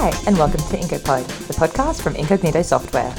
[0.00, 3.12] Hi, and welcome to IncoPod, the podcast from Incognito Software.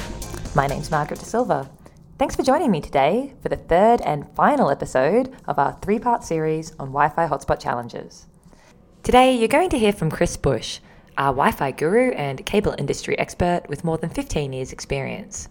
[0.54, 1.70] My name's Margaret De Silva.
[2.18, 6.24] Thanks for joining me today for the third and final episode of our three part
[6.24, 8.28] series on Wi Fi hotspot challenges.
[9.02, 10.80] Today, you're going to hear from Chris Bush,
[11.18, 15.50] our Wi Fi guru and cable industry expert with more than 15 years' experience.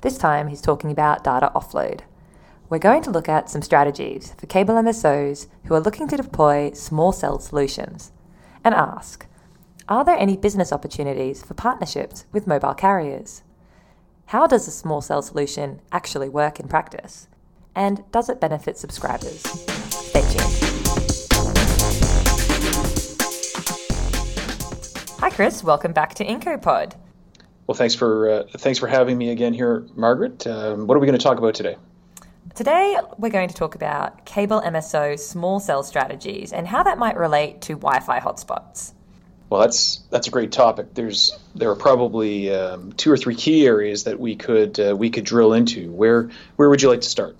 [0.00, 2.00] This time, he's talking about data offload.
[2.70, 6.72] We're going to look at some strategies for cable MSOs who are looking to deploy
[6.72, 8.10] small cell solutions
[8.64, 9.26] and ask
[9.88, 13.44] Are there any business opportunities for partnerships with mobile carriers?
[14.26, 17.28] How does a small cell solution actually work in practice?
[17.72, 19.42] And does it benefit subscribers?
[19.42, 20.42] Stay tuned.
[25.20, 25.62] Hi, Chris.
[25.62, 26.94] Welcome back to IncoPod.
[27.68, 30.48] Well, thanks for uh, thanks for having me again here, Margaret.
[30.48, 31.76] Um, what are we going to talk about today?
[32.56, 37.16] Today, we're going to talk about cable MSO small cell strategies and how that might
[37.16, 38.94] relate to Wi Fi hotspots.
[39.48, 40.94] Well, that's that's a great topic.
[40.94, 45.10] There's there are probably um, two or three key areas that we could uh, we
[45.10, 45.90] could drill into.
[45.92, 47.36] Where where would you like to start?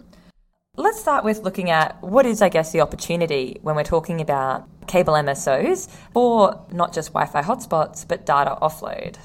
[0.76, 4.68] Let's start with looking at what is, I guess, the opportunity when we're talking about
[4.86, 9.16] cable MSOs for not just Wi Fi hotspots, but data offload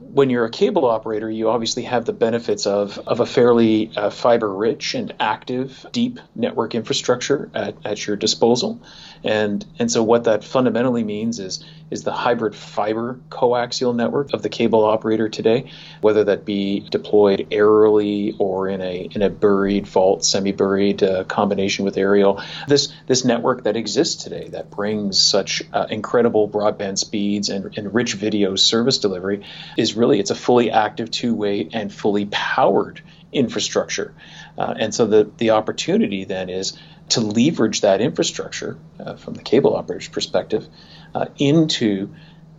[0.00, 4.10] when you're a cable operator, you obviously have the benefits of, of a fairly uh,
[4.10, 8.80] fiber rich and active, deep network infrastructure at, at your disposal.
[9.22, 14.42] And, and so, what that fundamentally means is, is the hybrid fiber coaxial network of
[14.42, 19.86] the cable operator today, whether that be deployed aerially or in a, in a buried
[19.86, 22.42] vault, semi buried uh, combination with aerial.
[22.66, 27.94] This, this network that exists today that brings such uh, incredible broadband speeds and, and
[27.94, 29.44] rich video service delivery
[29.76, 33.02] is really it's a fully active two-way and fully powered
[33.32, 34.14] infrastructure.
[34.56, 36.78] Uh, and so the, the opportunity then is
[37.10, 40.66] to leverage that infrastructure uh, from the cable operator's perspective
[41.14, 42.14] uh, into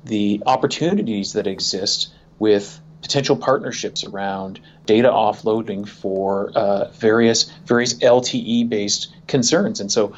[0.06, 8.68] the opportunities that exist with potential partnerships around data offloading for uh, various various LTE
[8.68, 9.80] based concerns.
[9.80, 10.14] And so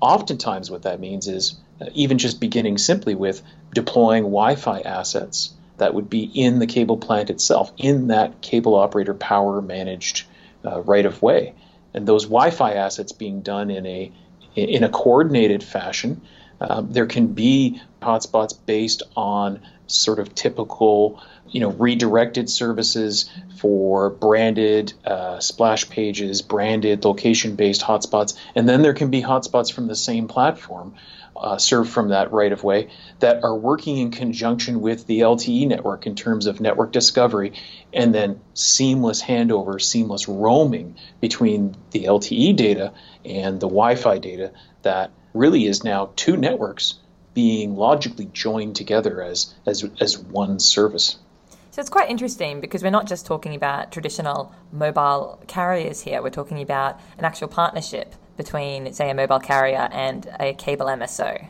[0.00, 3.42] oftentimes what that means is uh, even just beginning simply with
[3.74, 9.12] deploying Wi-Fi assets that would be in the cable plant itself, in that cable operator
[9.12, 10.24] power managed
[10.64, 11.54] uh, right of way.
[11.96, 14.12] And those Wi Fi assets being done in a,
[14.54, 16.20] in a coordinated fashion.
[16.60, 24.10] Um, there can be hotspots based on sort of typical, you know, redirected services for
[24.10, 29.96] branded uh, splash pages, branded location-based hotspots, and then there can be hotspots from the
[29.96, 30.94] same platform
[31.36, 32.88] uh, served from that right of way
[33.20, 37.52] that are working in conjunction with the LTE network in terms of network discovery
[37.92, 42.92] and then seamless handover, seamless roaming between the LTE data
[43.24, 46.94] and the Wi Fi data that really is now two networks
[47.36, 51.18] being logically joined together as, as, as one service.
[51.70, 56.30] So it's quite interesting because we're not just talking about traditional mobile carriers here, we're
[56.30, 61.46] talking about an actual partnership between, say, a mobile carrier and a cable MSO.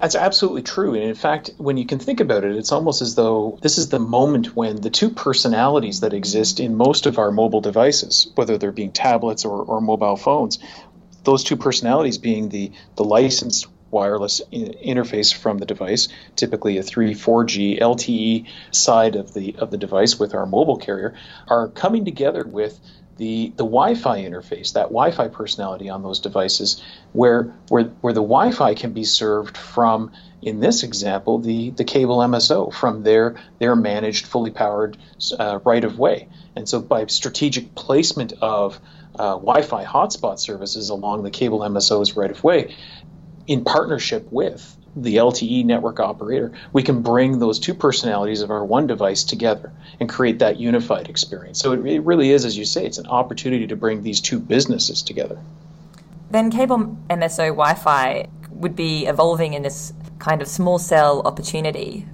[0.00, 0.94] That's absolutely true.
[0.94, 3.90] And in fact, when you can think about it, it's almost as though this is
[3.90, 8.56] the moment when the two personalities that exist in most of our mobile devices, whether
[8.56, 10.58] they're being tablets or, or mobile phones,
[11.24, 17.14] those two personalities being the, the licensed wireless interface from the device, typically a 3
[17.14, 21.14] 4G LTE side of the of the device with our mobile carrier,
[21.48, 22.78] are coming together with
[23.20, 28.74] the, the Wi-Fi interface, that Wi-Fi personality on those devices, where where where the Wi-Fi
[28.74, 34.24] can be served from, in this example, the the cable MSO from their their managed,
[34.24, 34.96] fully powered
[35.38, 36.28] uh, right of way.
[36.56, 38.80] And so, by strategic placement of
[39.16, 42.74] uh, Wi-Fi hotspot services along the cable MSO's right of way,
[43.50, 48.64] in partnership with the LTE network operator, we can bring those two personalities of our
[48.64, 51.58] one device together and create that unified experience.
[51.58, 54.38] So it, it really is, as you say, it's an opportunity to bring these two
[54.38, 55.36] businesses together.
[56.30, 62.06] Then cable MSO Wi Fi would be evolving in this kind of small cell opportunity.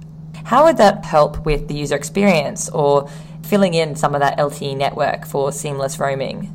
[0.43, 3.07] How would that help with the user experience or
[3.43, 6.51] filling in some of that LTE network for seamless roaming?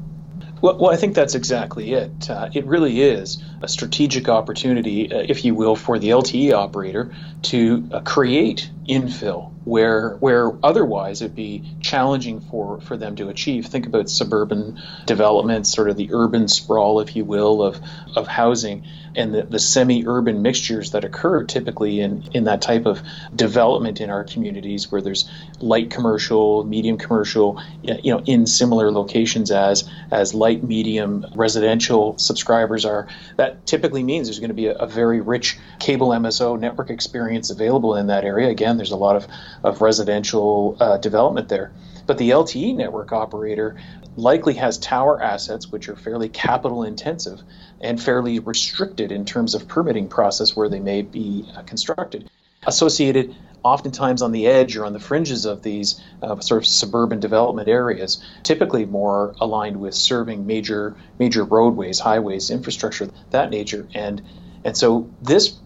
[0.60, 2.28] Well, well, I think that's exactly it.
[2.28, 7.14] Uh, it really is a strategic opportunity, uh, if you will, for the LTE operator
[7.42, 13.66] to uh, create infill where where otherwise it'd be challenging for for them to achieve.
[13.66, 17.80] Think about suburban development, sort of the urban sprawl, if you will, of
[18.16, 23.02] of housing and the, the semi-urban mixtures that occur typically in in that type of
[23.34, 25.30] development in our communities where there's
[25.60, 32.84] light commercial, medium commercial, you know, in similar locations as as light medium residential subscribers
[32.84, 33.06] are.
[33.36, 37.50] That typically means there's going to be a, a very rich cable MSO network experience
[37.50, 38.48] available in that area.
[38.48, 39.26] Again, there's a lot of
[39.62, 41.72] of residential uh, development there.
[42.06, 43.76] But the LTE network operator
[44.16, 47.40] likely has tower assets which are fairly capital intensive
[47.80, 52.28] and fairly restricted in terms of permitting process where they may be uh, constructed.
[52.66, 57.20] Associated oftentimes on the edge or on the fringes of these uh, sort of suburban
[57.20, 63.88] development areas, typically more aligned with serving major major roadways, highways, infrastructure, that nature.
[63.94, 64.22] And
[64.64, 65.56] and so this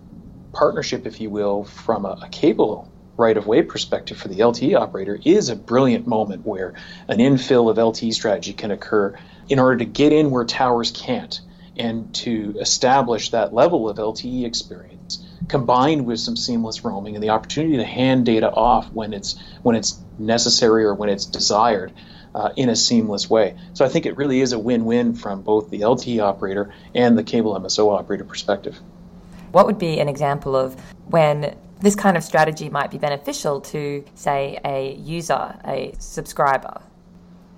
[0.52, 4.78] partnership, if you will, from a, a cable right of way perspective for the LTE
[4.78, 6.74] operator is a brilliant moment where
[7.08, 9.18] an infill of LTE strategy can occur
[9.48, 11.40] in order to get in where towers can't
[11.78, 17.30] and to establish that level of LTE experience combined with some seamless roaming and the
[17.30, 21.92] opportunity to hand data off when it's when it's necessary or when it's desired
[22.34, 23.56] uh, in a seamless way.
[23.72, 27.24] So I think it really is a win-win from both the LTE operator and the
[27.24, 28.78] cable MSO operator perspective.
[29.52, 34.04] What would be an example of when this kind of strategy might be beneficial to,
[34.14, 36.80] say, a user, a subscriber?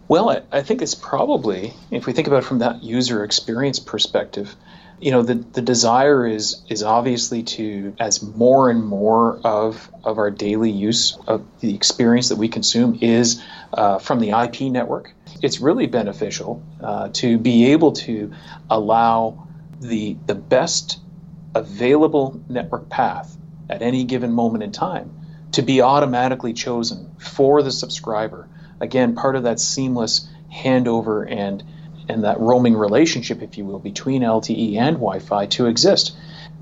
[0.07, 3.79] Well, I, I, think it's probably, if we think about it from that user experience
[3.79, 4.55] perspective,
[5.01, 10.19] you know, the, the desire is is obviously to, as more and more of, of
[10.19, 13.43] our daily use of the experience that we consume is
[13.73, 15.13] uh, from the IP network,
[15.43, 18.33] it's really beneficial uh, to be able to
[18.71, 19.47] allow
[19.81, 20.99] the, the best
[21.55, 23.37] available network path
[23.71, 25.15] at any given moment in time
[25.53, 28.49] to be automatically chosen for the subscriber.
[28.81, 31.63] Again, part of that seamless handover and
[32.09, 36.17] and that roaming relationship, if you will, between LTE and Wi-Fi to exist.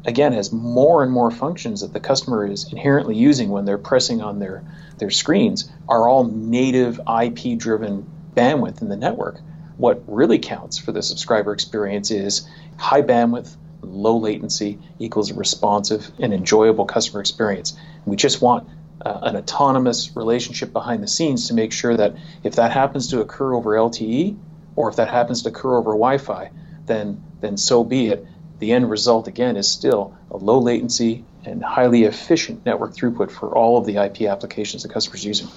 [0.04, 4.20] Again, as more and more functions that the customer is inherently using when they're pressing
[4.20, 4.64] on their,
[4.98, 9.40] their screens are all native IP-driven bandwidth in the network.
[9.76, 16.10] What really counts for the subscriber experience is high bandwidth, low latency equals a responsive
[16.18, 17.76] and enjoyable customer experience.
[18.04, 18.68] We just want
[19.04, 23.20] uh, an autonomous relationship behind the scenes to make sure that if that happens to
[23.20, 24.36] occur over LTE
[24.76, 26.50] or if that happens to occur over Wi-Fi,
[26.86, 28.26] then then so be it.
[28.58, 33.56] The end result again is still a low latency and highly efficient network throughput for
[33.56, 35.48] all of the IP applications the customer is using.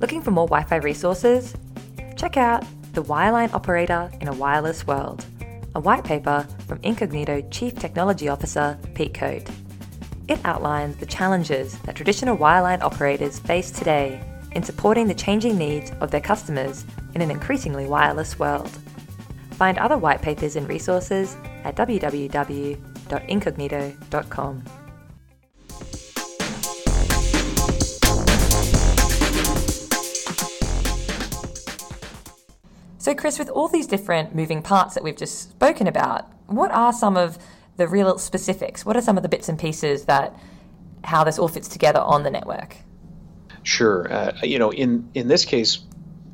[0.00, 1.54] Looking for more Wi Fi resources?
[2.16, 5.24] Check out The Wireline Operator in a Wireless World,
[5.74, 9.48] a white paper from Incognito Chief Technology Officer Pete Cote.
[10.28, 14.22] It outlines the challenges that traditional wireline operators face today
[14.52, 16.84] in supporting the changing needs of their customers
[17.14, 18.68] in an increasingly wireless world.
[19.52, 21.34] Find other white papers and resources
[21.64, 24.64] at www.incognito.com.
[32.98, 36.92] So, Chris, with all these different moving parts that we've just spoken about, what are
[36.92, 37.38] some of
[37.78, 38.84] the real specifics?
[38.84, 40.38] What are some of the bits and pieces that
[41.04, 42.76] how this all fits together on the network?
[43.62, 44.12] Sure.
[44.12, 45.78] Uh, you know, in in this case,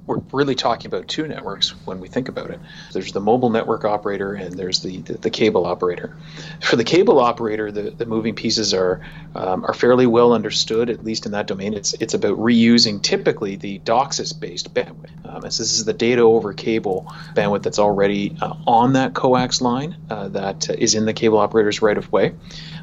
[0.06, 2.60] we're really talking about two networks when we think about it.
[2.92, 6.16] There's the mobile network operator and there's the, the, the cable operator.
[6.60, 9.00] For the cable operator, the, the moving pieces are
[9.34, 11.74] um, are fairly well understood, at least in that domain.
[11.74, 15.10] It's it's about reusing typically the DOCSIS-based bandwidth.
[15.24, 19.60] Um, so this is the data over cable bandwidth that's already uh, on that coax
[19.60, 22.34] line uh, that is in the cable operator's right of way.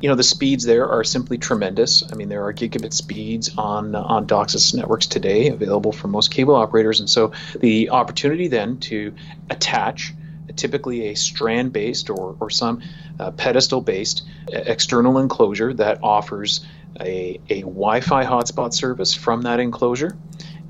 [0.02, 2.04] You know the speeds there are simply tremendous.
[2.12, 6.56] I mean there are gigabit speeds on on DOCSIS networks today available for most cable
[6.56, 9.14] operators and so the opportunity then to
[9.50, 10.14] attach
[10.56, 12.82] typically a strand based or, or some
[13.20, 16.66] uh, pedestal based external enclosure that offers
[17.00, 20.18] a, a Wi Fi hotspot service from that enclosure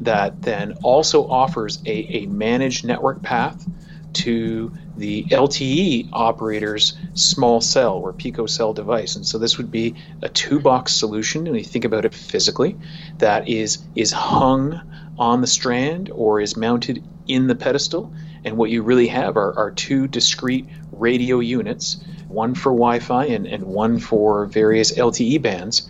[0.01, 3.67] that then also offers a, a managed network path
[4.13, 9.15] to the LTE operator's small cell or picocell device.
[9.15, 12.77] And so this would be a two box solution, and you think about it physically,
[13.19, 14.81] that is is hung
[15.17, 18.13] on the strand or is mounted in the pedestal.
[18.43, 23.25] And what you really have are, are two discrete radio units, one for Wi Fi
[23.25, 25.89] and, and one for various LTE bands.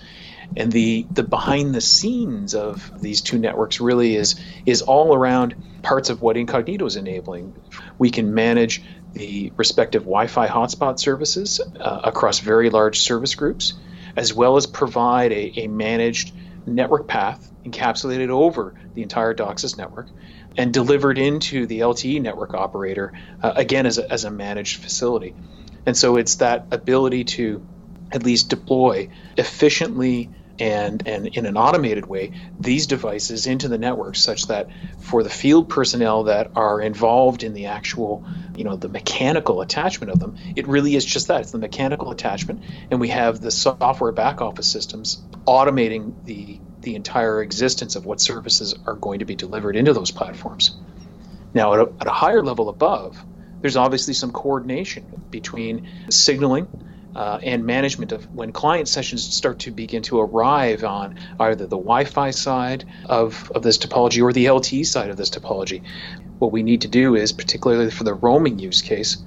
[0.57, 4.35] And the, the behind the scenes of these two networks really is,
[4.65, 7.53] is all around parts of what Incognito is enabling.
[7.97, 13.73] We can manage the respective Wi Fi hotspot services uh, across very large service groups,
[14.15, 16.33] as well as provide a, a managed
[16.65, 20.07] network path encapsulated over the entire DOCSIS network
[20.57, 25.35] and delivered into the LTE network operator, uh, again, as a, as a managed facility.
[25.85, 27.65] And so it's that ability to
[28.11, 34.15] at least deploy efficiently and, and in an automated way these devices into the network
[34.15, 38.23] such that for the field personnel that are involved in the actual
[38.55, 42.11] you know the mechanical attachment of them it really is just that it's the mechanical
[42.11, 48.05] attachment and we have the software back office systems automating the the entire existence of
[48.05, 50.75] what services are going to be delivered into those platforms.
[51.53, 53.23] Now, at a, at a higher level above,
[53.61, 56.67] there's obviously some coordination between signaling
[57.15, 61.77] uh, and management of when client sessions start to begin to arrive on either the
[61.77, 65.83] Wi-Fi side of, of this topology or the LTE side of this topology.
[66.39, 69.17] What we need to do is, particularly for the roaming use case,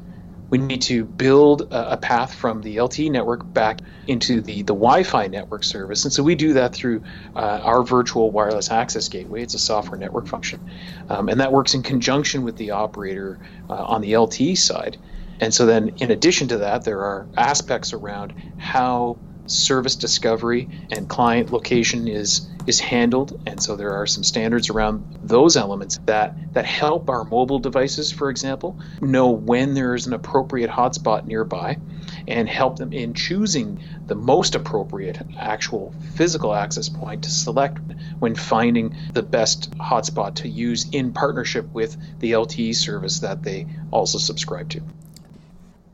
[0.55, 5.03] we need to build a, path from the LTE network back into the, the Wi
[5.03, 6.05] Fi network service.
[6.05, 7.03] And so we do that through
[7.35, 9.43] uh, our virtual wireless access gateway.
[9.43, 10.61] It's a software network function.
[11.09, 14.97] Um, and that works in conjunction with the operator uh, on the LTE side.
[15.41, 21.09] And so then, in addition to that, there are aspects around how service discovery and
[21.09, 26.35] client location is is handled and so there are some standards around those elements that
[26.55, 31.77] that help our mobile devices for example know when there is an appropriate hotspot nearby
[32.27, 37.79] and help them in choosing the most appropriate actual physical access point to select
[38.19, 43.67] when finding the best hotspot to use in partnership with the LTE service that they
[43.91, 44.81] also subscribe to.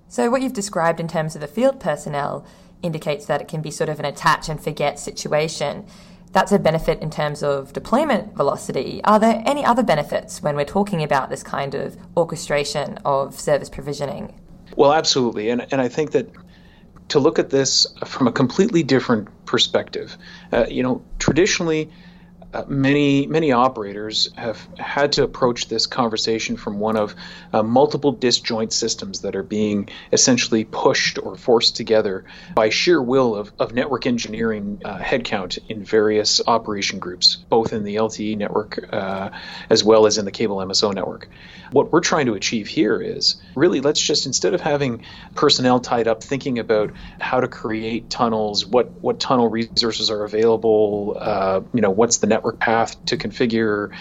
[0.09, 2.45] So, what you've described in terms of the field personnel
[2.83, 5.87] indicates that it can be sort of an attach and forget situation.
[6.33, 9.01] That's a benefit in terms of deployment velocity.
[9.05, 13.69] Are there any other benefits when we're talking about this kind of orchestration of service
[13.69, 14.41] provisioning?
[14.77, 15.51] Well, absolutely.
[15.51, 16.31] And, and I think that
[17.09, 20.17] to look at this from a completely different perspective,
[20.53, 21.91] uh, you know, traditionally,
[22.53, 27.15] uh, many many operators have had to approach this conversation from one of
[27.53, 33.37] uh, multiple disjoint systems that are being essentially pushed or forced together by sheer will
[33.37, 38.85] of, of network engineering uh, headcount in various operation groups, both in the LTE network
[38.93, 39.31] uh,
[39.69, 41.29] as well as in the cable MSO network.
[41.71, 45.05] What we're trying to achieve here is really let's just instead of having
[45.37, 46.91] personnel tied up thinking about
[47.21, 52.27] how to create tunnels, what what tunnel resources are available, uh, you know, what's the
[52.27, 53.95] network network path to configure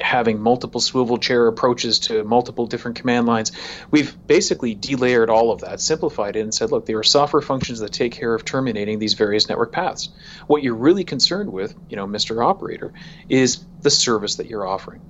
[0.00, 3.52] having multiple swivel chair approaches to multiple different command lines.
[3.90, 7.80] We've basically delayered all of that, simplified it, and said, look, there are software functions
[7.80, 10.10] that take care of terminating these various network paths.
[10.46, 12.44] What you're really concerned with, you know, Mr.
[12.44, 12.92] Operator,
[13.28, 15.00] is the service that you're offering.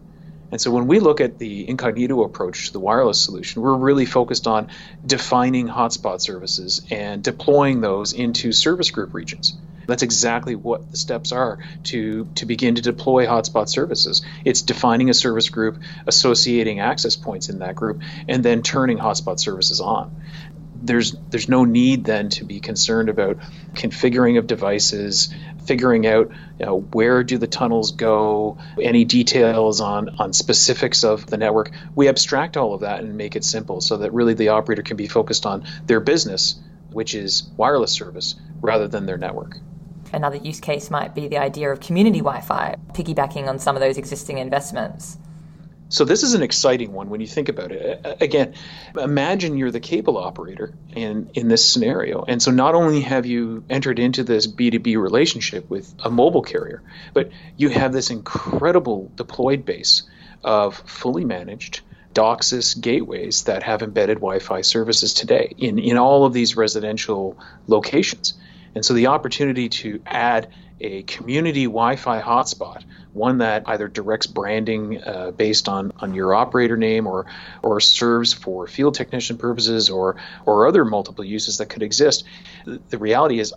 [0.50, 4.04] And so when we look at the incognito approach to the wireless solution, we're really
[4.06, 4.68] focused on
[5.04, 9.56] defining hotspot services and deploying those into service group regions.
[9.92, 14.22] That's exactly what the steps are to, to begin to deploy hotspot services.
[14.42, 19.38] It's defining a service group, associating access points in that group, and then turning hotspot
[19.38, 20.16] services on.
[20.82, 23.36] There's there's no need then to be concerned about
[23.74, 25.28] configuring of devices,
[25.66, 31.26] figuring out you know, where do the tunnels go, any details on on specifics of
[31.26, 31.70] the network.
[31.94, 34.96] We abstract all of that and make it simple so that really the operator can
[34.96, 36.58] be focused on their business,
[36.92, 39.58] which is wireless service, rather than their network.
[40.12, 43.80] Another use case might be the idea of community Wi Fi, piggybacking on some of
[43.80, 45.16] those existing investments.
[45.92, 48.00] So this is an exciting one when you think about it.
[48.22, 48.54] Again,
[48.98, 53.62] imagine you're the cable operator in in this scenario, and so not only have you
[53.68, 59.66] entered into this B2B relationship with a mobile carrier, but you have this incredible deployed
[59.66, 60.04] base
[60.42, 61.82] of fully managed
[62.14, 68.32] DOCSIS gateways that have embedded Wi-Fi services today in in all of these residential locations.
[68.74, 70.48] And so the opportunity to add
[70.80, 76.76] a community Wi-Fi hotspot, one that either directs branding uh, based on, on your operator
[76.76, 77.26] name or
[77.62, 82.24] or serves for field technician purposes or or other multiple uses that could exist.
[82.64, 83.54] The reality is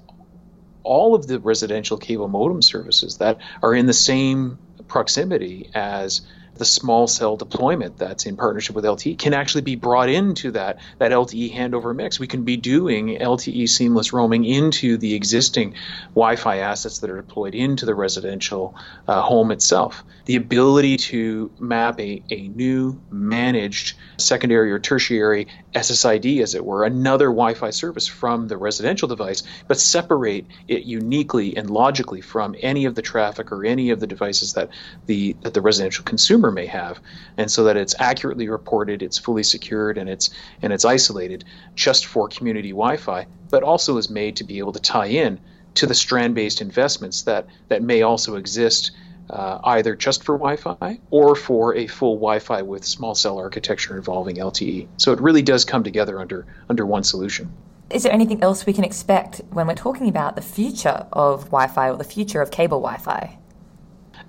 [0.84, 6.22] all of the residential cable modem services that are in the same proximity as
[6.56, 10.80] the small cell deployment that's in partnership with LTE can actually be brought into that
[11.00, 12.20] that LTE handover mix.
[12.20, 15.76] We can be doing LTE seamless roaming into the existing
[16.14, 18.76] Wi-Fi assets that are deployed into the residential
[19.08, 20.04] uh, home itself.
[20.26, 26.86] The ability to map a, a new managed secondary or tertiary SSID, as it were,
[26.86, 32.86] another Wi-Fi service from the residential device, but separate it uniquely and logically from any
[32.86, 34.70] of the traffic or any of the devices that
[35.06, 37.00] the that the residential consumer consumer may have,
[37.38, 40.30] and so that it's accurately reported, it's fully secured, and it's
[40.62, 41.44] and it's isolated
[41.76, 45.40] just for community Wi-Fi, but also is made to be able to tie in
[45.76, 48.92] to the strand-based investments that that may also exist
[49.30, 54.38] uh, either just for Wi-Fi or for a full Wi-Fi with small cell architecture involving
[54.38, 54.88] LTE.
[54.98, 57.50] So it really does come together under under one solution.
[57.90, 61.90] Is there anything else we can expect when we're talking about the future of Wi-Fi
[61.90, 63.38] or the future of cable Wi-Fi?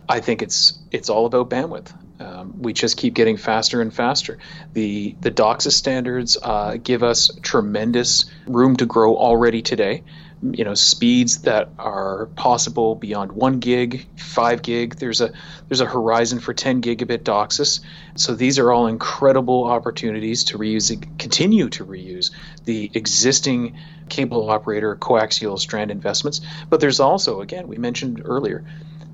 [0.08, 1.92] I think it's it's all about bandwidth.
[2.18, 4.38] Um, we just keep getting faster and faster.
[4.73, 10.02] The the DOCSIS standards uh, give us tremendous room to grow already today
[10.42, 14.96] you know speeds that are possible beyond one gig, five gig.
[14.96, 15.32] There's a
[15.68, 17.80] there's a horizon for 10 gigabit DOCSIS.
[18.16, 22.30] So these are all incredible opportunities to reuse, continue to reuse
[22.64, 26.40] the existing cable operator coaxial strand investments.
[26.68, 28.64] But there's also, again, we mentioned earlier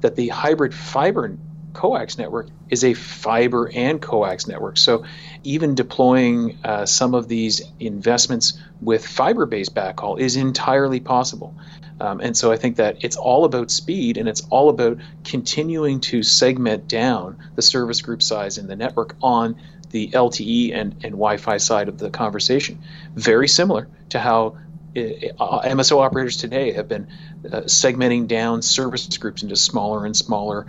[0.00, 1.37] that the hybrid fiber
[1.73, 4.76] coax network is a fiber and coax network.
[4.76, 5.05] So
[5.45, 11.55] even deploying uh, some of these investments with fiber based backhaul is entirely possible.
[12.00, 16.00] Um, and so I think that it's all about speed and it's all about continuing
[16.00, 19.57] to segment down the service group size in the network on
[19.91, 22.81] the LTE and, and Wi Fi side of the conversation.
[23.14, 24.57] Very similar to how
[24.94, 27.06] uh, MSO operators today have been
[27.46, 30.66] uh, segmenting down service groups into smaller and smaller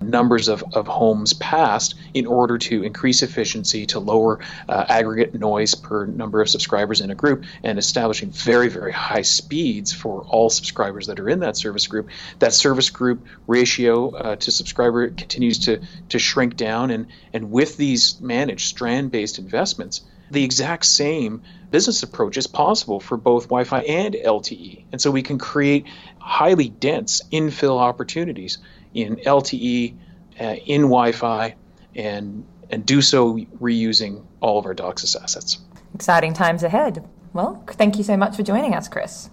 [0.00, 5.74] numbers of, of homes passed in order to increase efficiency, to lower uh, aggregate noise
[5.74, 10.50] per number of subscribers in a group, and establishing very, very high speeds for all
[10.50, 12.08] subscribers that are in that service group.
[12.38, 17.76] That service group ratio uh, to subscriber continues to, to shrink down, and, and with
[17.76, 23.63] these managed strand based investments, the exact same business approach is possible for both Wi
[23.64, 24.84] Fi and LTE.
[24.92, 25.86] And so we can create
[26.18, 28.58] highly dense infill opportunities
[28.94, 29.96] in LTE,
[30.40, 31.56] uh, in Wi Fi,
[31.94, 35.58] and, and do so reusing all of our DOCSIS assets.
[35.94, 37.06] Exciting times ahead.
[37.32, 39.30] Well, thank you so much for joining us, Chris.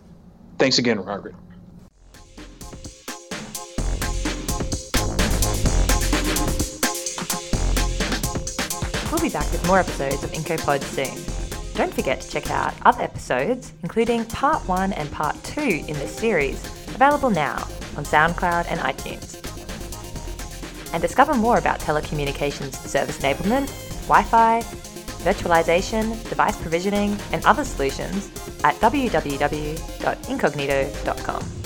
[0.57, 1.35] Thanks again, Margaret.
[9.11, 11.30] We'll be back with more episodes of IncoPod soon.
[11.81, 16.15] Don't forget to check out other episodes, including part 1 and part 2 in this
[16.15, 17.55] series, available now
[17.97, 19.41] on SoundCloud and iTunes.
[20.93, 23.71] And discover more about telecommunications service enablement,
[24.07, 24.61] Wi Fi,
[25.23, 28.29] virtualization, device provisioning, and other solutions
[28.63, 31.60] at www.incognito.com.